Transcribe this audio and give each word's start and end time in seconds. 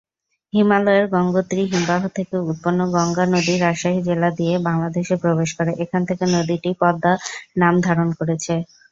হিমালয়ের 0.53 1.05
গঙ্গোত্রী 1.13 1.61
হিমবাহ 1.71 2.01
থেকে 2.17 2.35
উৎপন্ন 2.43 2.79
গঙ্গা 2.95 3.25
নদী 3.27 3.53
রাজশাহী 3.57 3.99
জেলা 4.07 4.29
দিয়ে 4.39 4.55
বাংলাদেশে 4.67 5.15
প্রবেশ 5.23 5.49
করে, 5.57 5.71
এখান 5.83 6.01
থেকে 6.09 6.23
নদীটি 6.35 6.69
পদ্মা 6.81 7.13
নাম 7.61 7.73
ধারণ 7.87 8.09
করেছে। 8.19 8.53